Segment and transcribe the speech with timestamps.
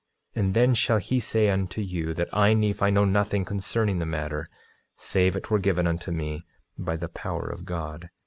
[0.35, 4.05] 9:36 And then shall he say unto you, that I, Nephi, know nothing concerning the
[4.07, 4.47] matter
[4.97, 6.43] save it were given unto me
[6.75, 8.09] by the power of God.